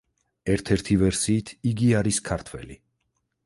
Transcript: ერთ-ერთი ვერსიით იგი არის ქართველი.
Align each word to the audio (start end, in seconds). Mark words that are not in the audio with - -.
ერთ-ერთი 0.53 0.97
ვერსიით 1.03 1.53
იგი 1.73 1.93
არის 2.03 2.21
ქართველი. 2.31 2.83